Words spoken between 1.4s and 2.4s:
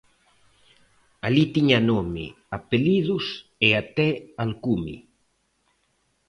tiña nome,